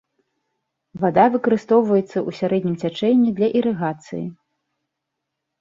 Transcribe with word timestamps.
Вада 1.01 1.25
выкарыстоўваецца 1.35 2.03
ў 2.05 2.29
сярэднім 2.39 2.75
цячэнні 2.85 3.35
для 3.41 3.47
ірыгацыі. 3.61 4.25